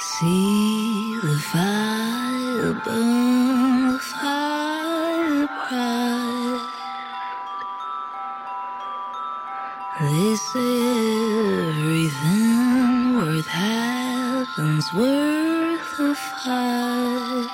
See 0.00 1.18
the 1.20 1.36
fire 1.52 2.72
burn, 2.84 3.92
the 3.94 3.98
fire 3.98 5.48
bright. 5.48 6.68
This 10.00 10.54
everything 11.66 12.36
worth 13.16 13.48
having's 13.48 14.92
worth 14.94 15.98
a 15.98 16.14
fight. 16.14 17.48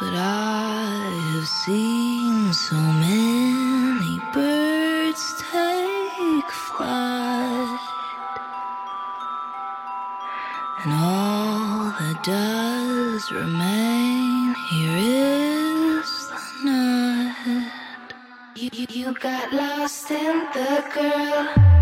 But 0.00 0.14
I 0.14 0.86
have 1.34 1.46
seen 1.46 2.52
so 2.52 2.74
many. 2.74 3.35
remain. 13.30 14.54
Here 14.70 14.98
is 14.98 16.28
the 16.28 16.68
night. 16.68 17.72
You, 18.56 18.68
you, 18.72 18.86
you 18.90 19.14
got 19.14 19.52
lost 19.52 20.10
in 20.10 20.46
the 20.52 20.84
girl. 20.92 21.75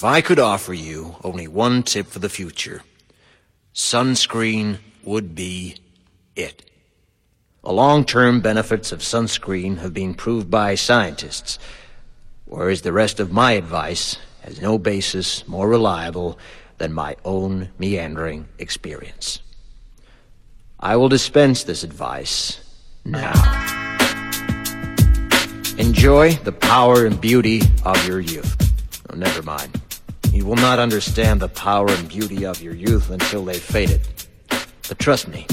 If 0.00 0.04
I 0.04 0.22
could 0.22 0.38
offer 0.38 0.72
you 0.72 1.16
only 1.22 1.46
one 1.46 1.82
tip 1.82 2.06
for 2.06 2.20
the 2.20 2.30
future, 2.30 2.82
sunscreen 3.74 4.78
would 5.04 5.34
be 5.34 5.76
it. 6.34 6.70
The 7.62 7.70
long-term 7.70 8.40
benefits 8.40 8.92
of 8.92 9.00
sunscreen 9.00 9.76
have 9.80 9.92
been 9.92 10.14
proved 10.14 10.50
by 10.50 10.74
scientists, 10.74 11.58
whereas 12.46 12.80
the 12.80 12.94
rest 12.94 13.20
of 13.20 13.30
my 13.30 13.52
advice 13.52 14.16
has 14.40 14.58
no 14.58 14.78
basis 14.78 15.46
more 15.46 15.68
reliable 15.68 16.38
than 16.78 16.94
my 16.94 17.14
own 17.22 17.68
meandering 17.78 18.48
experience. 18.58 19.40
I 20.80 20.96
will 20.96 21.10
dispense 21.10 21.64
this 21.64 21.84
advice 21.84 22.58
now. 23.04 23.34
Enjoy 25.76 26.32
the 26.36 26.56
power 26.58 27.04
and 27.04 27.20
beauty 27.20 27.60
of 27.84 28.02
your 28.08 28.20
youth. 28.20 28.56
Oh, 29.10 29.14
never 29.14 29.42
mind. 29.42 29.78
You 30.32 30.44
will 30.44 30.56
not 30.56 30.78
understand 30.78 31.40
the 31.40 31.48
power 31.48 31.90
and 31.90 32.08
beauty 32.08 32.46
of 32.46 32.62
your 32.62 32.74
youth 32.74 33.10
until 33.10 33.44
they've 33.44 33.60
faded. 33.60 34.00
But 34.88 34.98
trust 35.00 35.26
me, 35.26 35.46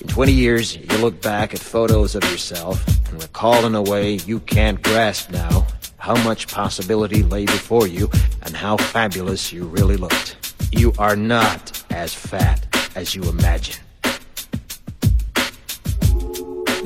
in 0.00 0.06
20 0.06 0.30
years, 0.30 0.76
you'll 0.76 1.00
look 1.00 1.20
back 1.20 1.54
at 1.54 1.60
photos 1.60 2.14
of 2.14 2.22
yourself 2.24 2.86
and 3.08 3.20
recall 3.20 3.66
in 3.66 3.74
a 3.74 3.82
way 3.82 4.14
you 4.14 4.38
can't 4.40 4.80
grasp 4.80 5.30
now 5.30 5.66
how 5.96 6.14
much 6.22 6.46
possibility 6.46 7.24
lay 7.24 7.46
before 7.46 7.88
you 7.88 8.08
and 8.42 8.54
how 8.54 8.76
fabulous 8.76 9.52
you 9.52 9.64
really 9.64 9.96
looked. 9.96 10.54
You 10.70 10.92
are 10.98 11.16
not 11.16 11.82
as 11.90 12.14
fat 12.14 12.64
as 12.94 13.16
you 13.16 13.22
imagine. 13.24 13.82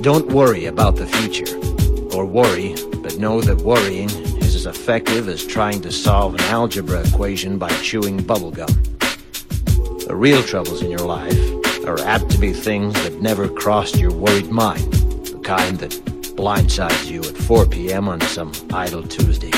Don't 0.00 0.28
worry 0.28 0.64
about 0.64 0.96
the 0.96 1.06
future. 1.06 1.58
Or 2.16 2.24
worry, 2.24 2.74
but 3.02 3.18
know 3.18 3.42
that 3.42 3.58
worrying 3.58 4.08
as 4.60 4.66
effective 4.66 5.26
as 5.26 5.46
trying 5.46 5.80
to 5.80 5.90
solve 5.90 6.34
an 6.34 6.40
algebra 6.42 7.00
equation 7.08 7.56
by 7.56 7.70
chewing 7.80 8.18
bubblegum. 8.18 8.68
The 10.06 10.14
real 10.14 10.42
troubles 10.42 10.82
in 10.82 10.90
your 10.90 11.00
life 11.00 11.34
are 11.86 11.98
apt 12.00 12.28
to 12.32 12.38
be 12.38 12.52
things 12.52 12.92
that 13.02 13.22
never 13.22 13.48
crossed 13.48 13.96
your 13.96 14.12
worried 14.12 14.50
mind, 14.50 14.92
the 14.92 15.40
kind 15.42 15.78
that 15.78 15.92
blindsides 16.36 17.10
you 17.10 17.20
at 17.20 17.38
4 17.38 17.64
p.m. 17.68 18.06
on 18.06 18.20
some 18.20 18.52
idle 18.70 19.02
Tuesday. 19.02 19.52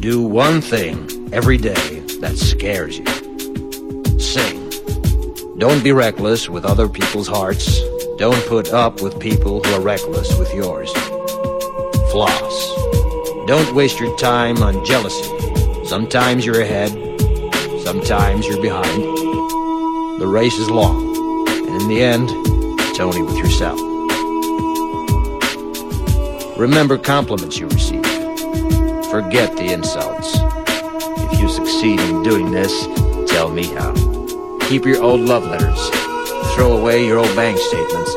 Do 0.00 0.22
one 0.22 0.60
thing 0.60 1.30
every 1.32 1.56
day 1.56 2.00
that 2.20 2.36
scares 2.36 2.98
you. 2.98 3.06
Sing. 4.18 4.68
Don't 5.58 5.82
be 5.82 5.92
reckless 5.92 6.46
with 6.46 6.66
other 6.66 6.90
people's 6.90 7.28
hearts. 7.28 7.80
Don't 8.18 8.44
put 8.48 8.74
up 8.74 9.00
with 9.00 9.18
people 9.18 9.64
who 9.64 9.74
are 9.76 9.80
reckless 9.80 10.38
with 10.38 10.52
yours. 10.52 10.92
Floss. 12.10 12.79
Don't 13.50 13.74
waste 13.74 13.98
your 13.98 14.16
time 14.16 14.62
on 14.62 14.84
jealousy. 14.84 15.28
Sometimes 15.84 16.46
you're 16.46 16.60
ahead, 16.60 16.92
sometimes 17.82 18.46
you're 18.46 18.62
behind. 18.62 19.02
The 20.20 20.26
race 20.28 20.56
is 20.56 20.70
long, 20.70 21.48
and 21.48 21.82
in 21.82 21.88
the 21.88 22.00
end, 22.00 22.30
it's 22.78 23.00
only 23.00 23.22
with 23.22 23.36
yourself. 23.36 23.76
Remember 26.56 26.96
compliments 26.96 27.58
you 27.58 27.66
receive. 27.66 28.06
Forget 29.10 29.56
the 29.56 29.72
insults. 29.72 30.38
If 31.32 31.40
you 31.40 31.48
succeed 31.48 31.98
in 31.98 32.22
doing 32.22 32.52
this, 32.52 32.86
tell 33.28 33.50
me 33.50 33.64
how. 33.64 33.92
Keep 34.68 34.84
your 34.84 35.02
old 35.02 35.22
love 35.22 35.44
letters. 35.44 35.90
Throw 36.54 36.76
away 36.78 37.04
your 37.04 37.18
old 37.18 37.34
bank 37.34 37.58
statements. 37.58 38.09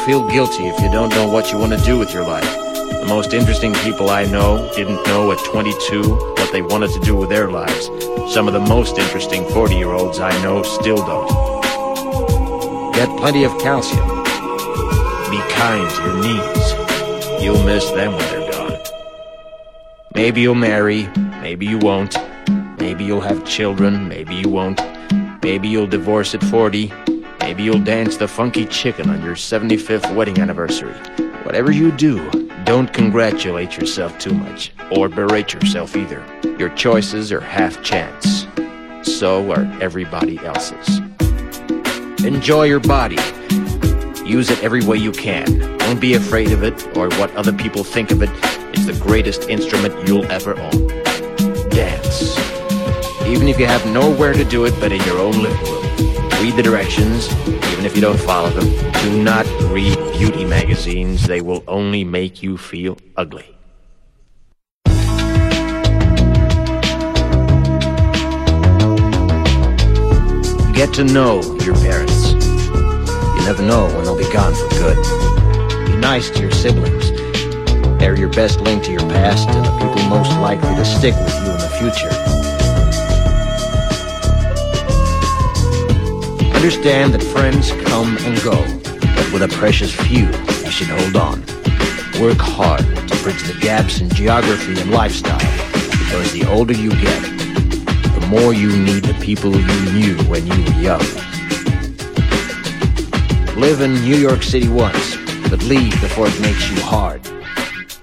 Don't 0.00 0.06
feel 0.06 0.28
guilty 0.30 0.66
if 0.66 0.80
you 0.80 0.90
don't 0.90 1.10
know 1.10 1.28
what 1.28 1.52
you 1.52 1.58
want 1.58 1.78
to 1.78 1.84
do 1.84 1.98
with 1.98 2.14
your 2.14 2.26
life. 2.26 2.50
The 2.64 3.04
most 3.06 3.34
interesting 3.34 3.74
people 3.74 4.08
I 4.08 4.24
know 4.24 4.72
didn't 4.74 5.06
know 5.06 5.30
at 5.30 5.38
22 5.44 6.14
what 6.14 6.50
they 6.52 6.62
wanted 6.62 6.90
to 6.92 7.00
do 7.00 7.14
with 7.14 7.28
their 7.28 7.50
lives. 7.50 7.90
Some 8.32 8.48
of 8.48 8.54
the 8.54 8.60
most 8.60 8.96
interesting 8.96 9.46
40 9.50 9.74
year 9.76 9.90
olds 9.90 10.18
I 10.18 10.30
know 10.42 10.62
still 10.62 10.96
don't. 10.96 11.28
Get 12.94 13.14
plenty 13.18 13.44
of 13.44 13.52
calcium. 13.58 14.08
Be 15.28 15.38
kind 15.52 15.90
to 15.90 16.02
your 16.02 16.16
knees. 16.22 17.42
You'll 17.42 17.62
miss 17.64 17.90
them 17.90 18.12
when 18.12 18.26
they're 18.30 18.50
gone. 18.52 18.78
Maybe 20.14 20.40
you'll 20.40 20.54
marry, 20.54 21.08
maybe 21.42 21.66
you 21.66 21.76
won't. 21.76 22.16
Maybe 22.78 23.04
you'll 23.04 23.20
have 23.20 23.44
children, 23.44 24.08
maybe 24.08 24.34
you 24.34 24.48
won't. 24.48 24.80
Maybe 25.42 25.68
you'll 25.68 25.86
divorce 25.86 26.34
at 26.34 26.42
40. 26.42 26.90
Maybe 27.50 27.64
you'll 27.64 27.82
dance 27.82 28.16
the 28.16 28.28
funky 28.28 28.64
chicken 28.64 29.10
on 29.10 29.24
your 29.24 29.34
75th 29.34 30.14
wedding 30.14 30.38
anniversary. 30.38 30.94
Whatever 31.42 31.72
you 31.72 31.90
do, 31.90 32.30
don't 32.62 32.92
congratulate 32.92 33.76
yourself 33.76 34.16
too 34.20 34.32
much, 34.32 34.70
or 34.92 35.08
berate 35.08 35.52
yourself 35.52 35.96
either. 35.96 36.24
Your 36.60 36.68
choices 36.68 37.32
are 37.32 37.40
half 37.40 37.82
chance. 37.82 38.46
So 39.02 39.50
are 39.50 39.64
everybody 39.82 40.38
else's. 40.38 41.00
Enjoy 42.24 42.66
your 42.66 42.78
body. 42.78 43.18
Use 44.24 44.48
it 44.48 44.62
every 44.62 44.84
way 44.84 44.98
you 44.98 45.10
can. 45.10 45.76
Don't 45.78 46.00
be 46.00 46.14
afraid 46.14 46.52
of 46.52 46.62
it 46.62 46.96
or 46.96 47.08
what 47.16 47.34
other 47.34 47.52
people 47.52 47.82
think 47.82 48.12
of 48.12 48.22
it. 48.22 48.30
It's 48.72 48.86
the 48.86 48.96
greatest 49.02 49.48
instrument 49.48 50.06
you'll 50.06 50.30
ever 50.30 50.56
own. 50.56 50.86
Dance. 51.70 52.38
Even 53.26 53.48
if 53.48 53.58
you 53.58 53.66
have 53.66 53.84
nowhere 53.92 54.34
to 54.34 54.44
do 54.44 54.66
it 54.66 54.74
but 54.78 54.92
in 54.92 55.02
your 55.02 55.18
own 55.18 55.32
living 55.32 55.64
room. 55.64 55.79
Read 56.40 56.56
the 56.56 56.62
directions, 56.62 57.30
even 57.46 57.84
if 57.84 57.94
you 57.94 58.00
don't 58.00 58.18
follow 58.18 58.48
them. 58.48 58.92
Do 59.02 59.22
not 59.22 59.46
read 59.70 59.94
beauty 60.14 60.46
magazines. 60.46 61.26
They 61.26 61.42
will 61.42 61.62
only 61.68 62.02
make 62.02 62.42
you 62.42 62.56
feel 62.56 62.96
ugly. 63.14 63.54
Get 70.74 70.94
to 70.94 71.04
know 71.04 71.42
your 71.60 71.74
parents. 71.74 72.32
You 72.32 73.44
never 73.44 73.62
know 73.62 73.84
when 73.94 74.04
they'll 74.04 74.16
be 74.16 74.32
gone 74.32 74.54
for 74.54 74.68
good. 74.78 74.96
Be 75.86 75.96
nice 75.98 76.30
to 76.30 76.40
your 76.40 76.52
siblings. 76.52 77.10
They're 77.98 78.18
your 78.18 78.30
best 78.30 78.62
link 78.62 78.82
to 78.84 78.92
your 78.92 79.06
past 79.10 79.46
and 79.50 79.66
the 79.66 79.72
people 79.72 80.08
most 80.08 80.30
likely 80.40 80.74
to 80.74 80.86
stick 80.86 81.14
with 81.16 81.34
you 81.44 81.50
in 81.50 81.58
the 81.58 81.68
future. 81.78 82.39
Understand 86.60 87.14
that 87.14 87.22
friends 87.22 87.72
come 87.88 88.18
and 88.18 88.38
go, 88.42 88.54
but 89.16 89.32
with 89.32 89.40
a 89.40 89.48
precious 89.56 89.94
few, 89.94 90.26
you 90.26 90.70
should 90.70 90.88
hold 90.88 91.16
on. 91.16 91.40
Work 92.20 92.36
hard 92.36 92.80
to 92.80 93.22
bridge 93.22 93.42
the 93.44 93.58
gaps 93.62 94.02
in 94.02 94.10
geography 94.10 94.78
and 94.78 94.90
lifestyle, 94.90 95.38
because 95.72 96.34
the 96.34 96.46
older 96.50 96.74
you 96.74 96.90
get, 96.90 97.22
the 97.22 98.26
more 98.28 98.52
you 98.52 98.76
need 98.76 99.04
the 99.04 99.14
people 99.24 99.56
you 99.56 99.92
knew 99.92 100.22
when 100.24 100.46
you 100.46 100.62
were 100.62 100.80
young. 100.82 101.00
Live 103.58 103.80
in 103.80 103.94
New 103.94 104.16
York 104.16 104.42
City 104.42 104.68
once, 104.68 105.16
but 105.48 105.62
leave 105.62 105.98
before 106.02 106.26
it 106.28 106.40
makes 106.42 106.70
you 106.70 106.78
hard. 106.82 107.26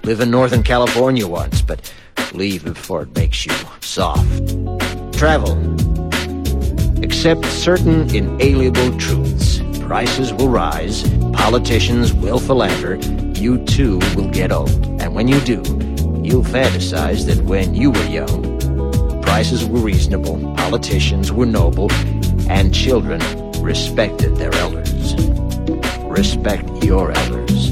Live 0.02 0.20
in 0.20 0.32
Northern 0.32 0.64
California 0.64 1.28
once, 1.28 1.62
but 1.62 1.94
leave 2.34 2.64
before 2.64 3.02
it 3.02 3.14
makes 3.14 3.46
you 3.46 3.54
soft. 3.80 4.26
Travel. 5.16 5.77
Accept 7.02 7.44
certain 7.46 8.14
inalienable 8.14 8.98
truths. 8.98 9.60
Prices 9.80 10.32
will 10.34 10.48
rise, 10.48 11.02
politicians 11.32 12.12
will 12.12 12.38
philander, 12.38 12.96
you 13.40 13.64
too 13.64 13.98
will 14.16 14.28
get 14.28 14.50
old. 14.50 14.70
And 15.00 15.14
when 15.14 15.28
you 15.28 15.40
do, 15.40 15.62
you'll 16.22 16.42
fantasize 16.42 17.24
that 17.26 17.44
when 17.44 17.74
you 17.74 17.92
were 17.92 18.04
young, 18.06 19.22
prices 19.22 19.64
were 19.64 19.78
reasonable, 19.78 20.38
politicians 20.56 21.32
were 21.32 21.46
noble, 21.46 21.90
and 22.50 22.74
children 22.74 23.20
respected 23.62 24.36
their 24.36 24.52
elders. 24.54 25.14
Respect 26.04 26.68
your 26.82 27.12
elders. 27.12 27.70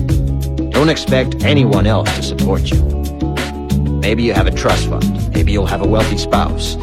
Don't 0.70 0.88
expect 0.88 1.42
anyone 1.42 1.86
else 1.86 2.14
to 2.14 2.22
support 2.22 2.70
you. 2.70 2.82
Maybe 4.00 4.22
you 4.22 4.34
have 4.34 4.46
a 4.46 4.52
trust 4.52 4.88
fund. 4.88 5.34
Maybe 5.34 5.50
you'll 5.52 5.66
have 5.66 5.82
a 5.82 5.86
wealthy 5.86 6.16
spouse. 6.16 6.76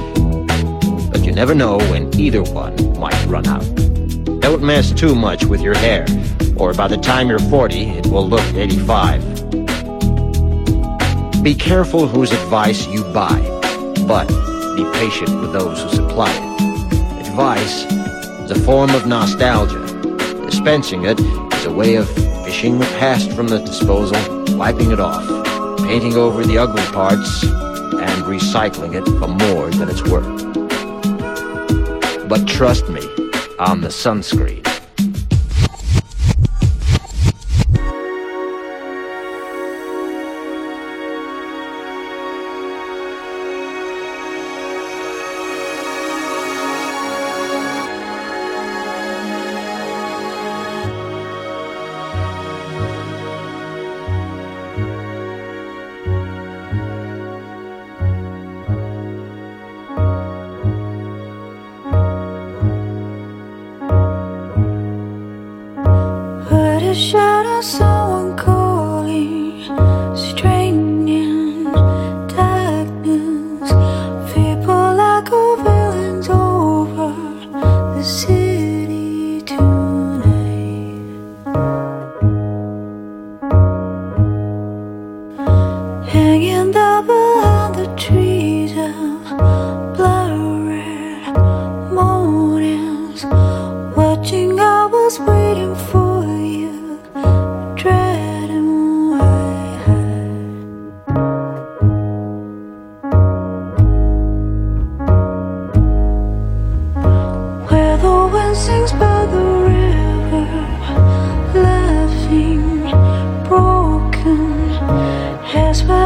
You 1.33 1.37
never 1.37 1.55
know 1.55 1.79
when 1.89 2.13
either 2.19 2.43
one 2.43 2.75
might 2.99 3.25
run 3.25 3.47
out. 3.47 3.65
Don't 4.39 4.61
mess 4.61 4.91
too 4.91 5.15
much 5.15 5.45
with 5.45 5.61
your 5.61 5.73
hair, 5.75 6.05
or 6.57 6.75
by 6.75 6.87
the 6.87 6.95
time 6.95 7.27
you're 7.27 7.39
40, 7.39 7.85
it 7.85 8.05
will 8.05 8.29
look 8.29 8.45
85. 8.53 9.23
Be 11.41 11.55
careful 11.55 12.05
whose 12.07 12.31
advice 12.31 12.85
you 12.85 13.03
buy, 13.05 13.39
but 14.07 14.27
be 14.75 14.85
patient 14.93 15.41
with 15.41 15.53
those 15.53 15.81
who 15.81 15.89
supply 15.89 16.29
it. 16.31 17.27
Advice 17.27 17.83
is 18.43 18.51
a 18.51 18.59
form 18.59 18.91
of 18.91 19.07
nostalgia. 19.07 19.87
Dispensing 20.45 21.05
it 21.05 21.19
is 21.19 21.65
a 21.65 21.73
way 21.73 21.95
of 21.95 22.07
fishing 22.45 22.77
the 22.77 22.85
past 22.99 23.31
from 23.31 23.47
the 23.47 23.57
disposal, 23.57 24.19
wiping 24.55 24.91
it 24.91 24.99
off, 24.99 25.25
painting 25.79 26.13
over 26.13 26.43
the 26.43 26.59
ugly 26.59 26.85
parts, 26.93 27.43
and 27.43 28.23
recycling 28.25 28.93
it 28.93 29.05
for 29.17 29.29
more 29.29 29.71
than 29.71 29.89
it's 29.89 30.03
worth. 30.03 30.62
But 32.33 32.47
trust 32.47 32.89
me, 32.89 33.01
I'm 33.59 33.81
the 33.81 33.89
sunscreen. 33.89 34.72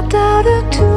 Has 0.09 0.13
swept 0.13 0.79
out 0.79 0.96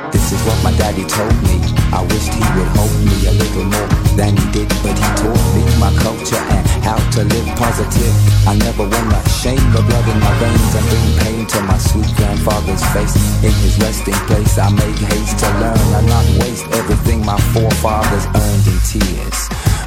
This 0.11 0.31
is 0.33 0.41
what 0.43 0.59
my 0.63 0.71
daddy 0.77 1.05
told 1.07 1.35
me. 1.47 1.57
I 1.95 2.03
wished 2.03 2.33
he 2.35 2.43
would 2.55 2.71
hold 2.75 2.91
me 3.03 3.15
a 3.27 3.33
little 3.33 3.63
more 3.63 3.89
than 4.19 4.35
he 4.35 4.45
did, 4.51 4.69
but 4.83 4.95
he 4.95 5.07
taught 5.19 5.45
me 5.55 5.63
my 5.79 5.91
culture 6.03 6.43
and 6.51 6.63
how 6.83 6.99
to 7.15 7.23
live 7.23 7.47
positive. 7.55 8.13
I 8.47 8.55
never 8.55 8.83
wanna 8.83 9.21
shame 9.41 9.63
the 9.71 9.81
blood 9.81 10.07
in 10.07 10.19
my 10.19 10.33
veins 10.39 10.75
and 10.75 10.85
bring 10.91 11.07
pain 11.23 11.45
to 11.47 11.59
my 11.63 11.77
sweet 11.77 12.11
grandfather's 12.15 12.83
face. 12.91 13.15
In 13.43 13.53
his 13.63 13.79
resting 13.79 14.19
place, 14.27 14.57
I 14.59 14.69
make 14.71 14.99
haste 14.99 15.39
to 15.39 15.49
learn 15.59 15.87
and 15.95 16.07
not 16.07 16.25
waste 16.43 16.67
everything 16.73 17.25
my 17.25 17.39
forefathers 17.55 18.25
earned 18.35 18.67
in 18.67 18.79
tears 18.83 19.39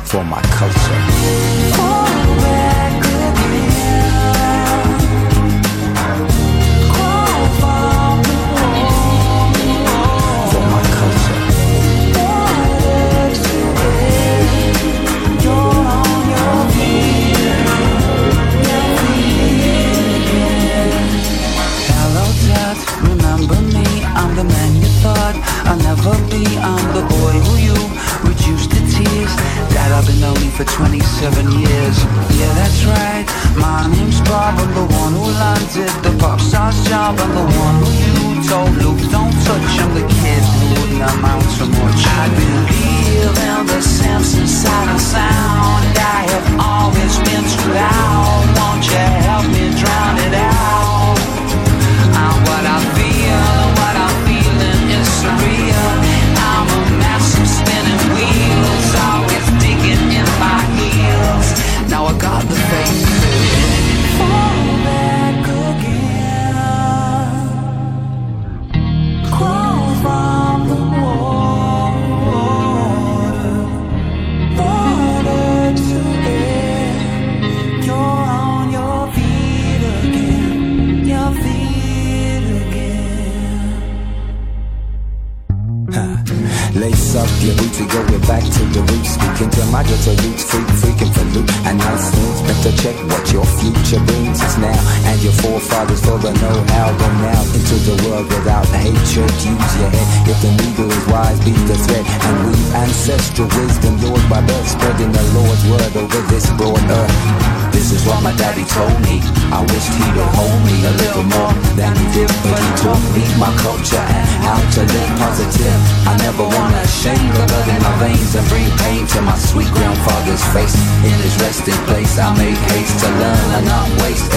for 0.09 0.25
my 0.25 0.43
culture. 0.57 2.04
I'm 26.59 26.87
the 26.93 27.05
boy 27.07 27.35
who 27.47 27.55
you 27.57 27.77
reduced 28.23 28.71
to 28.73 28.81
tears. 28.91 29.33
Dad, 29.73 29.93
I've 29.93 30.07
been 30.07 30.21
lonely 30.21 30.51
for 30.51 30.65
27 30.65 31.01
years. 31.53 31.97
Yeah, 32.37 32.53
that's 32.55 32.85
right. 32.85 33.27
My 33.57 33.89
name's 33.89 34.21
Rob 34.29 34.59
I'm 34.59 34.71
the 34.75 34.87
one 34.95 35.13
who 35.13 35.27
landed 35.33 35.93
the 36.05 36.13
pop 36.21 36.41
star's 36.41 36.77
job. 36.89 37.19
I'm 37.19 37.33
the 37.35 37.47
one 37.59 37.77
who 37.83 37.91
you 37.91 38.49
told 38.49 38.73
Luke 38.83 39.03
don't 39.11 39.35
touch. 39.47 39.71
I'm 39.83 39.93
the 39.95 40.07
kid 40.21 40.43
who 40.55 40.63
wouldn't 40.75 41.03
amount 41.17 41.49
to 41.59 41.67
much. 41.67 42.03
I 42.05 42.25
believe 42.37 43.39
in 43.49 43.64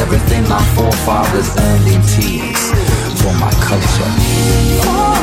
everything 0.08 0.48
my 0.48 0.64
forefathers 0.74 1.50
earned 1.58 1.88
in 1.88 2.02
tears 2.04 2.72
for 3.22 3.34
my 3.34 3.52
culture. 3.60 5.17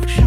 Destruction 0.00 0.25